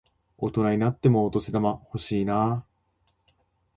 [0.35, 3.33] 大人になってもお年玉欲しいなぁ。